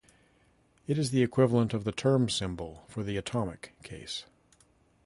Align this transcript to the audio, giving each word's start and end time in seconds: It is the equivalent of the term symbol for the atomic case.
It 0.87 0.97
is 0.97 1.11
the 1.11 1.21
equivalent 1.21 1.75
of 1.75 1.83
the 1.83 1.91
term 1.91 2.27
symbol 2.27 2.85
for 2.87 3.03
the 3.03 3.17
atomic 3.17 3.75
case. 3.83 4.25